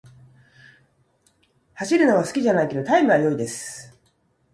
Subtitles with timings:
[1.75, 3.95] 走るのは好きじゃないけど、タイムは良いです。